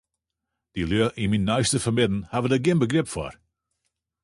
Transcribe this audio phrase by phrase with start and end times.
[0.75, 3.33] De lju yn myn neiste fermidden hawwe dêr gjin begryp foar.